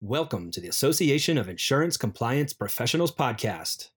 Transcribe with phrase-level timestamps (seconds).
[0.00, 3.88] Welcome to the Association of Insurance Compliance Professionals podcast.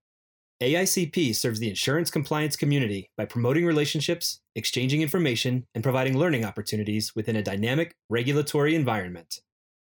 [0.60, 7.16] AICP serves the insurance compliance community by promoting relationships, exchanging information, and providing learning opportunities
[7.16, 9.42] within a dynamic regulatory environment.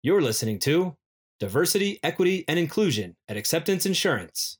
[0.02, 0.96] You're listening to
[1.38, 4.58] Diversity, Equity, and Inclusion at Acceptance Insurance,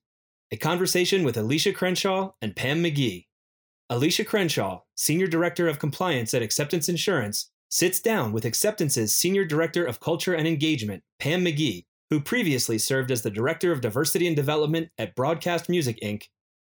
[0.52, 3.26] a conversation with Alicia Crenshaw and Pam McGee.
[3.90, 9.82] Alicia Crenshaw, Senior Director of Compliance at Acceptance Insurance, sits down with Acceptance's Senior Director
[9.82, 14.36] of Culture and Engagement, Pam McGee, who previously served as the Director of Diversity and
[14.36, 16.24] Development at Broadcast Music Inc.,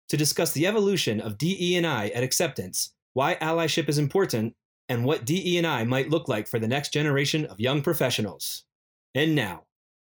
[0.10, 4.54] to discuss the evolution of DE&I at Acceptance, why allyship is important,
[4.90, 8.66] and what DE&I might look like for the next generation of young professionals.
[9.16, 9.64] And now,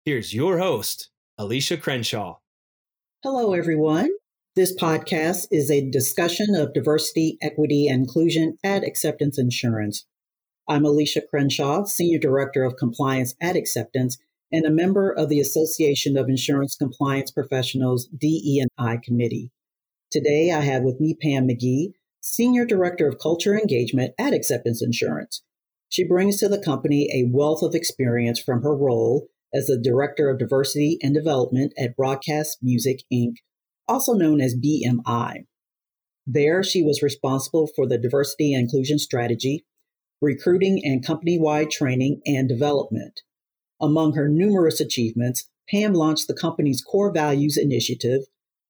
[0.05, 2.39] here's your host, Alicia Crenshaw.
[3.23, 4.09] Hello, everyone.
[4.56, 10.05] This podcast is a discussion of diversity, equity, and inclusion at Acceptance Insurance.
[10.71, 14.19] I'm Alicia Crenshaw, Senior Director of Compliance at Acceptance
[14.53, 19.51] and a member of the Association of Insurance Compliance Professionals DE&I Committee.
[20.12, 25.42] Today I have with me Pam McGee, Senior Director of Culture Engagement at Acceptance Insurance.
[25.89, 30.29] She brings to the company a wealth of experience from her role as the Director
[30.29, 33.37] of Diversity and Development at Broadcast Music Inc.,
[33.89, 35.47] also known as BMI.
[36.27, 39.64] There, she was responsible for the diversity and inclusion strategy,
[40.20, 43.20] recruiting and company wide training and development.
[43.80, 48.22] Among her numerous achievements, Pam launched the company's Core Values Initiative,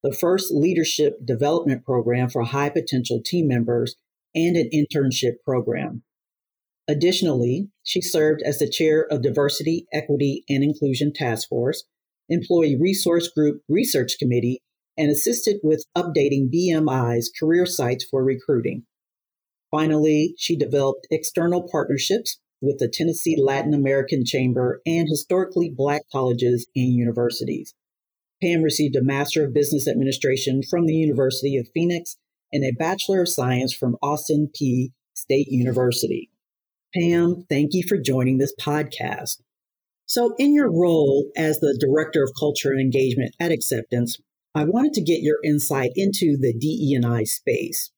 [0.03, 3.97] the first leadership development program for high potential team members,
[4.35, 6.03] and an internship program.
[6.87, 11.85] Additionally, she served as the chair of Diversity, Equity, and Inclusion Task Force,
[12.29, 14.61] Employee Resource Group Research Committee,
[14.97, 18.85] and assisted with updating BMI's career sites for recruiting.
[19.71, 26.67] Finally, she developed external partnerships with the Tennessee Latin American Chamber and historically Black colleges
[26.75, 27.75] and universities.
[28.43, 32.17] Pam received a Master of Business Administration from the University of Phoenix
[32.53, 36.31] and a Bachelor of Science from Austin Peay State University.
[36.95, 39.41] Pam, thank you for joining this podcast.
[40.07, 44.19] So, in your role as the Director of Culture and Engagement at Acceptance,
[44.55, 47.91] I wanted to get your insight into the DE&I space.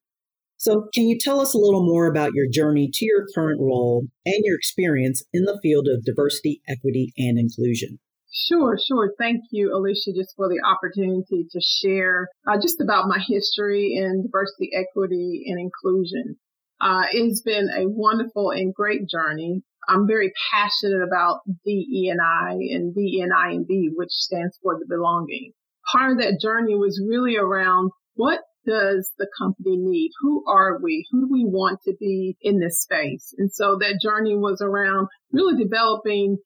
[0.61, 4.05] So, can you tell us a little more about your journey to your current role
[4.27, 7.99] and your experience in the field of diversity, equity, and inclusion?
[8.31, 9.15] Sure, sure.
[9.19, 14.25] Thank you, Alicia, just for the opportunity to share uh, just about my history in
[14.25, 16.37] diversity, equity, and inclusion.
[16.79, 19.63] Uh, it's been a wonderful and great journey.
[19.89, 25.53] I'm very passionate about DE&I and DE&I and B, which stands for the belonging.
[25.91, 28.41] Part of that journey was really around what
[28.71, 30.11] does the company need?
[30.21, 31.07] Who are we?
[31.11, 33.35] Who do we want to be in this space?
[33.37, 36.39] And so that journey was around really developing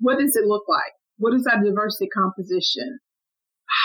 [0.00, 0.92] what does it look like?
[1.18, 2.98] What is our diversity composition?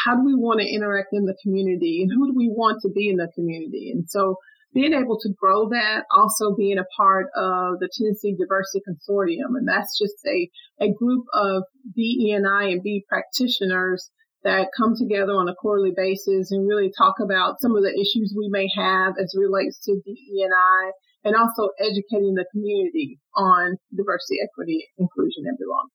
[0.05, 2.01] How do we want to interact in the community?
[2.03, 3.91] And who do we want to be in the community?
[3.93, 4.35] And so
[4.73, 9.57] being able to grow that, also being a part of the Tennessee Diversity Consortium.
[9.57, 11.63] And that's just a, a group of
[11.95, 14.09] DE&I and B practitioners
[14.43, 18.33] that come together on a quarterly basis and really talk about some of the issues
[18.35, 20.91] we may have as relates to DE&I
[21.23, 25.91] and also educating the community on diversity, equity, inclusion, and belonging.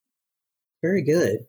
[0.82, 1.46] Very good.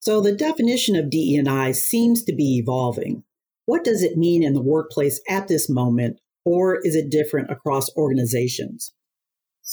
[0.00, 3.24] So the definition of DE&I seems to be evolving.
[3.66, 7.94] What does it mean in the workplace at this moment, or is it different across
[7.96, 8.92] organizations?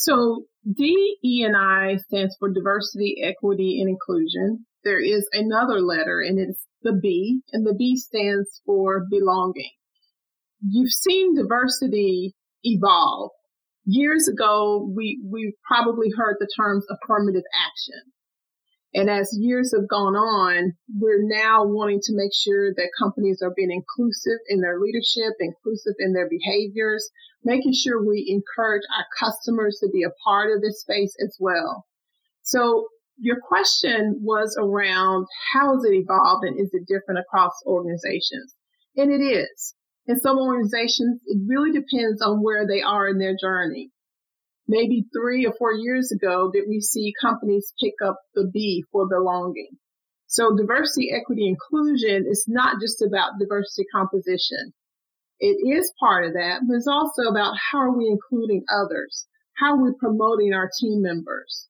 [0.00, 0.44] So
[0.76, 7.42] DE&I stands for diversity, equity, and inclusion there is another letter and it's the B,
[7.52, 9.72] and the B stands for belonging.
[10.60, 13.32] You've seen diversity evolve.
[13.84, 18.12] Years ago, we, we probably heard the terms affirmative action.
[18.94, 23.52] And as years have gone on, we're now wanting to make sure that companies are
[23.54, 27.10] being inclusive in their leadership, inclusive in their behaviors,
[27.44, 31.84] making sure we encourage our customers to be a part of this space as well.
[32.42, 32.86] So
[33.18, 38.54] your question was around how has it evolved and is it different across organizations?
[38.96, 39.74] And it is.
[40.06, 43.90] In some organizations, it really depends on where they are in their journey.
[44.68, 49.08] Maybe three or four years ago did we see companies pick up the B for
[49.08, 49.70] belonging.
[50.26, 54.74] So diversity, equity, inclusion is not just about diversity composition.
[55.40, 59.26] It is part of that, but it's also about how are we including others?
[59.56, 61.68] How are we promoting our team members?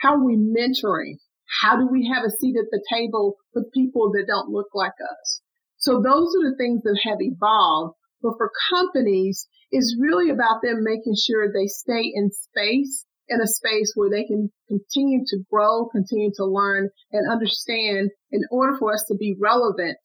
[0.00, 1.16] How are we mentoring?
[1.62, 4.92] How do we have a seat at the table with people that don't look like
[5.00, 5.40] us?
[5.78, 7.94] So those are the things that have evolved.
[8.22, 13.46] But for companies, it's really about them making sure they stay in space in a
[13.46, 18.92] space where they can continue to grow, continue to learn and understand in order for
[18.92, 19.98] us to be relevant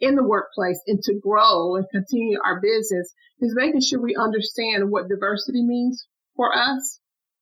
[0.00, 4.90] in the workplace and to grow and continue our business is making sure we understand
[4.90, 6.06] what diversity means
[6.36, 7.00] for us,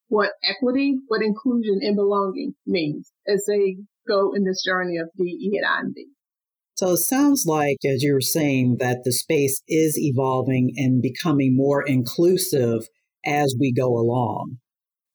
[0.09, 3.77] what equity, what inclusion and belonging means as they
[4.09, 6.07] go in this journey of DE and I&D.
[6.77, 11.57] So it sounds like, as you were saying, that the space is evolving and becoming
[11.57, 12.89] more inclusive
[13.25, 14.59] as we go along.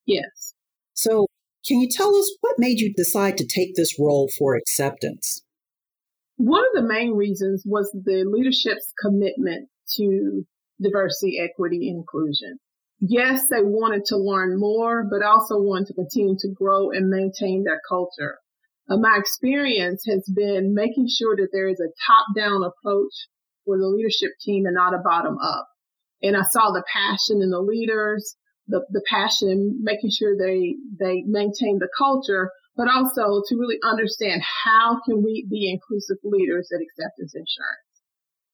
[0.07, 0.55] Yes.
[0.93, 1.27] So,
[1.65, 5.43] can you tell us what made you decide to take this role for acceptance?
[6.37, 10.43] One of the main reasons was the leadership's commitment to
[10.81, 12.57] diversity, equity, inclusion.
[12.99, 17.63] Yes, they wanted to learn more, but also wanted to continue to grow and maintain
[17.63, 18.39] their culture.
[18.89, 23.13] Uh, my experience has been making sure that there is a top down approach
[23.65, 25.67] for the leadership team and not a bottom up.
[26.21, 28.35] And I saw the passion in the leaders,
[28.67, 34.41] the, the passion, making sure they, they maintain the culture, but also to really understand
[34.65, 37.91] how can we be inclusive leaders at Acceptance Insurance.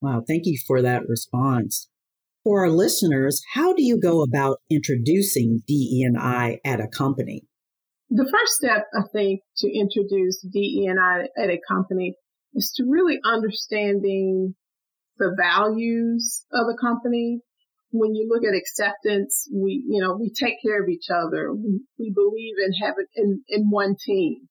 [0.02, 1.88] Wow, thank you for that response.
[2.44, 7.47] For our listeners, how do you go about introducing DE&I at a company?
[8.10, 12.16] The first step, I think, to introduce DE&I at a company
[12.54, 14.56] is to really understanding
[15.18, 17.42] the values of a company.
[17.92, 21.54] When you look at acceptance, we, you know, we take care of each other.
[21.54, 24.48] We, we believe in having in, in one team.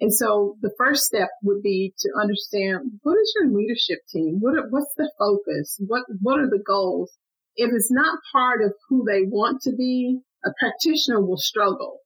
[0.00, 4.38] And so the first step would be to understand what is your leadership team?
[4.40, 5.76] What are, what's the focus?
[5.86, 7.12] What, what are the goals?
[7.56, 12.00] If it's not part of who they want to be, a practitioner will struggle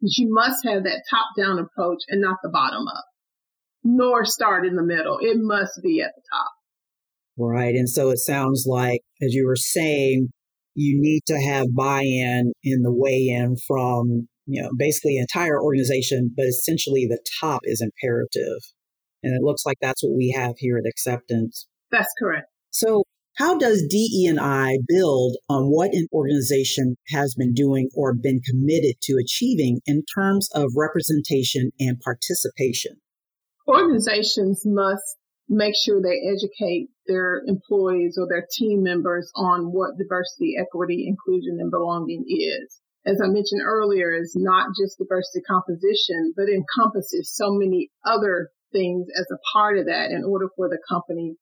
[0.00, 3.04] you must have that top down approach and not the bottom up,
[3.84, 5.18] nor start in the middle.
[5.20, 6.50] It must be at the top.
[7.38, 7.74] Right.
[7.74, 10.28] And so it sounds like, as you were saying,
[10.74, 15.60] you need to have buy in in the way in from, you know, basically entire
[15.60, 18.58] organization, but essentially the top is imperative.
[19.22, 21.66] And it looks like that's what we have here at Acceptance.
[21.90, 22.46] That's correct.
[22.70, 23.04] So
[23.40, 29.16] how does DE&I build on what an organization has been doing or been committed to
[29.16, 33.00] achieving in terms of representation and participation?
[33.66, 35.16] Organizations must
[35.48, 41.56] make sure they educate their employees or their team members on what diversity, equity, inclusion,
[41.60, 42.78] and belonging is.
[43.06, 49.06] As I mentioned earlier, is not just diversity composition, but encompasses so many other things
[49.18, 51.36] as a part of that in order for the company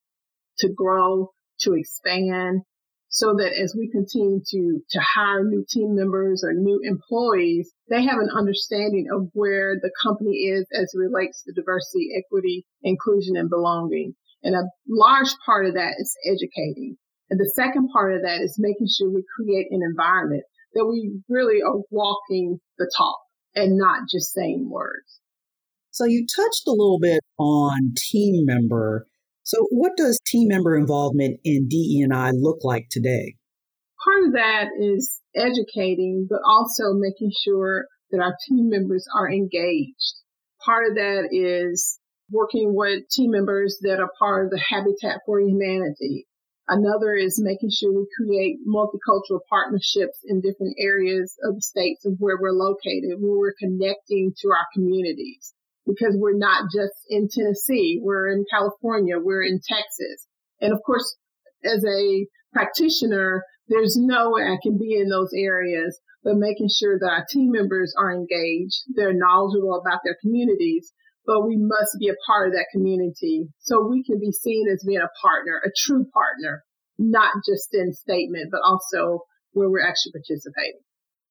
[0.61, 2.63] to grow, to expand
[3.11, 8.03] so that as we continue to, to hire new team members or new employees, they
[8.05, 13.37] have an understanding of where the company is as it relates to diversity, equity, inclusion,
[13.37, 14.15] and belonging.
[14.43, 16.97] And a large part of that is educating.
[17.31, 20.45] And the second part of that is making sure we create an environment
[20.75, 23.19] that we really are walking the talk
[23.55, 25.21] and not just saying words.
[25.91, 29.07] So you touched a little bit on team member
[29.49, 33.37] so, what does team member involvement in DE&I look like today?
[34.05, 40.21] Part of that is educating, but also making sure that our team members are engaged.
[40.63, 41.99] Part of that is
[42.31, 46.27] working with team members that are part of the Habitat for Humanity.
[46.69, 52.17] Another is making sure we create multicultural partnerships in different areas of the states of
[52.19, 55.55] where we're located, where we're connecting to our communities
[55.89, 60.29] because we're not just in Tennessee, we're in California, we're in Texas.
[60.61, 61.17] And of course,
[61.65, 66.99] as a practitioner, there's no way I can be in those areas, but making sure
[66.99, 70.93] that our team members are engaged, they're knowledgeable about their communities,
[71.27, 74.85] but we must be a part of that community so we can be seen as
[74.87, 76.65] being a partner, a true partner,
[76.99, 80.81] not just in statement, but also where we're actually participating.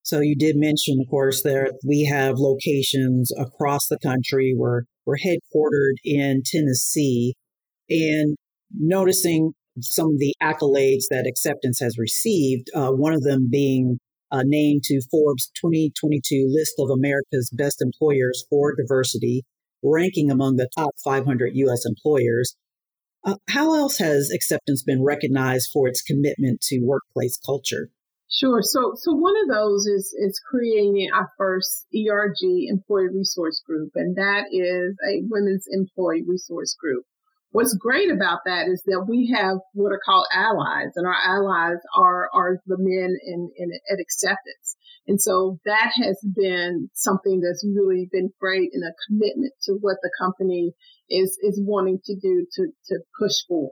[0.07, 4.55] So you did mention, of course, that we have locations across the country.
[4.55, 7.33] We're we're headquartered in Tennessee,
[7.89, 8.37] and
[8.73, 12.69] noticing some of the accolades that acceptance has received.
[12.73, 13.99] Uh, one of them being
[14.31, 19.43] uh, named to Forbes 2022 list of America's best employers for diversity,
[19.83, 21.85] ranking among the top 500 U.S.
[21.85, 22.55] employers.
[23.25, 27.89] Uh, how else has acceptance been recognized for its commitment to workplace culture?
[28.29, 28.61] Sure.
[28.61, 34.17] So, so one of those is, is creating our first ERG employee resource group, and
[34.17, 37.05] that is a women's employee resource group.
[37.51, 41.77] What's great about that is that we have what are called allies, and our allies
[41.95, 44.75] are, are the men in, in at acceptance.
[45.07, 49.95] And so that has been something that's really been great and a commitment to what
[50.01, 50.73] the company
[51.09, 53.71] is, is wanting to do to, to push forward.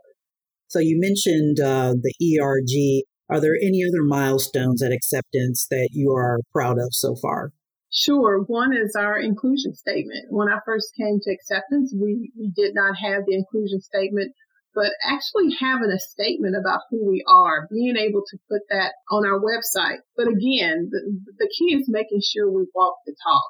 [0.68, 6.12] So you mentioned uh, the ERG Are there any other milestones at acceptance that you
[6.12, 7.52] are proud of so far?
[7.92, 8.44] Sure.
[8.48, 10.28] One is our inclusion statement.
[10.30, 14.34] When I first came to acceptance, we, we did not have the inclusion statement,
[14.76, 19.26] but actually having a statement about who we are, being able to put that on
[19.26, 20.00] our website.
[20.18, 23.50] But again, the, the key is making sure we walk the talk.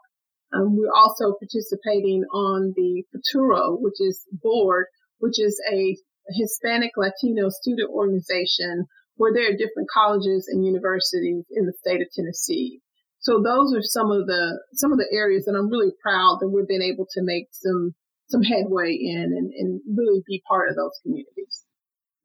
[0.53, 4.86] Um, we're also participating on the Futuro, which is board,
[5.17, 5.98] which is a
[6.29, 8.86] Hispanic Latino student organization
[9.18, 12.82] where there are different colleges and universities in the state of Tennessee.
[13.20, 16.50] So those are some of the some of the areas that I'm really proud that
[16.50, 17.96] we've been able to make some
[18.28, 21.64] some headway in and, and really be part of those communities.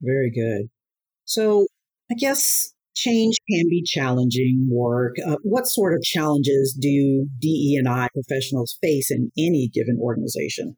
[0.02, 0.68] Very good.
[1.24, 1.66] So
[2.10, 5.14] I guess change can be challenging work.
[5.26, 10.76] Uh, what sort of challenges do DE and I professionals face in any given organization?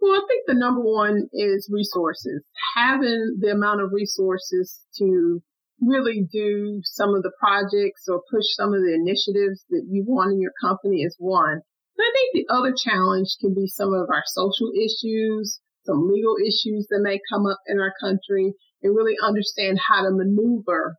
[0.00, 2.42] Well, I think the number one is resources.
[2.74, 5.42] Having the amount of resources to
[5.80, 10.32] really do some of the projects or push some of the initiatives that you want
[10.32, 11.60] in your company is one.
[11.96, 16.36] But I think the other challenge can be some of our social issues, some legal
[16.40, 20.96] issues that may come up in our country, and really understand how to maneuver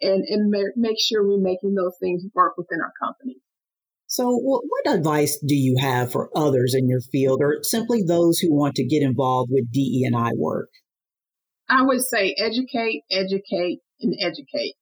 [0.00, 3.35] and, and make sure we're making those things work within our company.
[4.08, 8.54] So, what advice do you have for others in your field, or simply those who
[8.54, 10.68] want to get involved with DE and I work?
[11.68, 14.74] I would say educate, educate, and educate.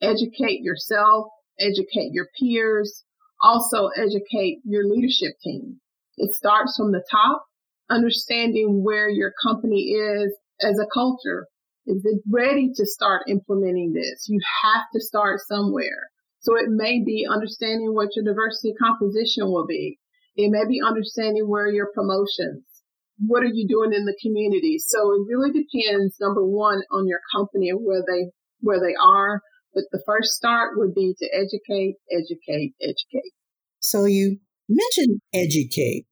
[0.00, 1.26] Educate yourself,
[1.58, 3.04] educate your peers,
[3.42, 5.80] also educate your leadership team.
[6.16, 7.44] It starts from the top,
[7.90, 11.46] understanding where your company is as a culture.
[11.86, 14.26] Is it ready to start implementing this?
[14.28, 16.10] You have to start somewhere.
[16.46, 19.98] So it may be understanding what your diversity composition will be.
[20.36, 22.62] It may be understanding where your promotions.
[23.18, 24.76] What are you doing in the community?
[24.78, 29.40] So it really depends, number one, on your company and where they, where they are.
[29.74, 33.32] But the first start would be to educate, educate, educate.
[33.80, 34.38] So you
[34.68, 36.06] mentioned educate.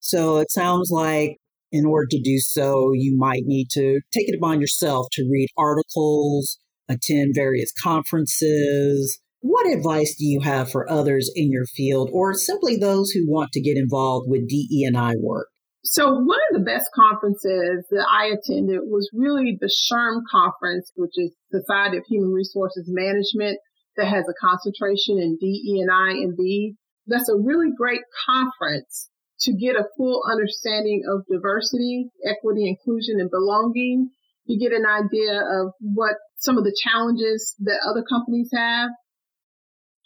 [0.00, 1.36] So it sounds like
[1.70, 5.46] in order to do so, you might need to take it upon yourself to read
[5.56, 12.34] articles, attend various conferences, what advice do you have for others in your field or
[12.34, 15.48] simply those who want to get involved with DE&I work?
[15.84, 21.12] So one of the best conferences that I attended was really the SHRM conference, which
[21.14, 23.58] is Society of Human Resources Management
[23.96, 26.74] that has a concentration in DE&I and B.
[27.06, 33.30] That's a really great conference to get a full understanding of diversity, equity, inclusion, and
[33.30, 34.10] belonging.
[34.46, 38.90] You get an idea of what some of the challenges that other companies have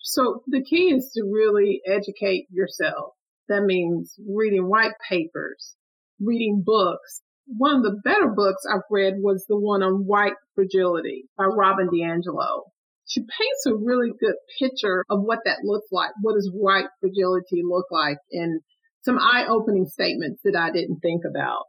[0.00, 3.14] so the key is to really educate yourself.
[3.48, 5.74] That means reading white papers,
[6.20, 7.22] reading books.
[7.46, 11.88] One of the better books I've read was the one on white fragility by Robin
[11.88, 12.62] DiAngelo.
[13.06, 16.12] She paints a really good picture of what that looks like.
[16.22, 18.18] What does white fragility look like?
[18.30, 18.60] And
[19.02, 21.64] some eye opening statements that I didn't think about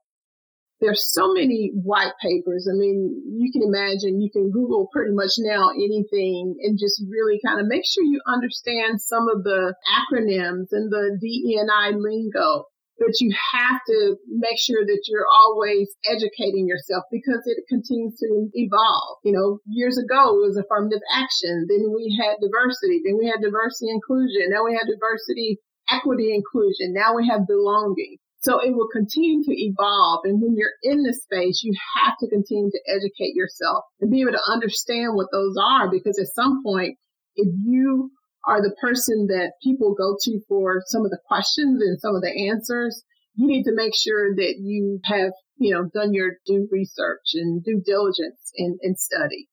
[0.81, 2.67] there's so many white papers.
[2.67, 7.39] I mean, you can imagine you can Google pretty much now anything and just really
[7.45, 12.65] kind of make sure you understand some of the acronyms and the DEI lingo.
[12.97, 18.49] But you have to make sure that you're always educating yourself because it continues to
[18.53, 19.17] evolve.
[19.23, 21.65] You know, years ago it was affirmative action.
[21.69, 23.01] Then we had diversity.
[23.05, 24.53] Then we had diversity inclusion.
[24.53, 25.57] Now we have diversity,
[25.89, 26.93] equity, inclusion.
[26.93, 28.20] Now we have belonging.
[28.41, 30.21] So it will continue to evolve.
[30.23, 34.21] And when you're in this space, you have to continue to educate yourself and be
[34.21, 35.91] able to understand what those are.
[35.91, 36.97] Because at some point,
[37.35, 38.09] if you
[38.47, 42.23] are the person that people go to for some of the questions and some of
[42.23, 43.03] the answers,
[43.35, 47.63] you need to make sure that you have, you know, done your due research and
[47.63, 49.47] due diligence and, and study.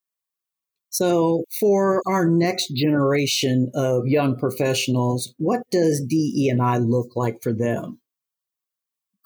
[0.90, 7.42] So, for our next generation of young professionals, what does DE and I look like
[7.42, 8.00] for them?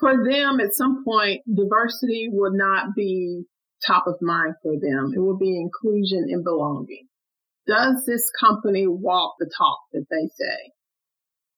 [0.02, 3.44] For them, at some point, diversity will not be
[3.86, 5.12] top of mind for them.
[5.14, 7.06] It will be inclusion and belonging.
[7.68, 10.72] Does this company walk the talk that they say?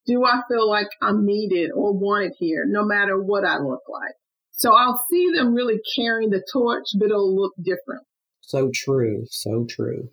[0.07, 4.15] Do I feel like I'm needed or wanted here, no matter what I look like?
[4.51, 8.05] So I'll see them really carrying the torch, but it'll look different.
[8.43, 9.25] So true.
[9.31, 10.11] So true.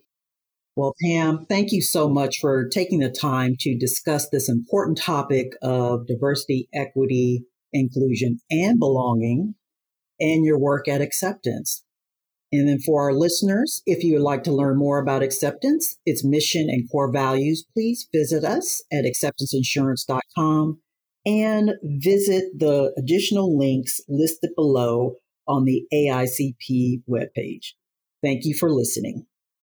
[0.78, 5.52] Well, Pam, thank you so much for taking the time to discuss this important topic
[5.62, 9.56] of diversity, equity, inclusion, and belonging,
[10.20, 11.84] and your work at acceptance.
[12.52, 16.26] And then for our listeners, if you would like to learn more about acceptance, its
[16.26, 20.82] mission and core values, please visit us at acceptanceinsurance.com
[21.26, 25.16] and visit the additional links listed below
[25.48, 27.74] on the AICP webpage.
[28.22, 29.26] Thank you for listening.